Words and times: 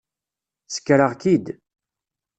Sekreɣ-k-id. 0.67 1.45